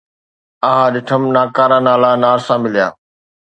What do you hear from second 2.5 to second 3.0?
مليا